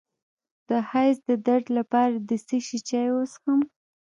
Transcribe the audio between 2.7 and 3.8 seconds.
چای وڅښم؟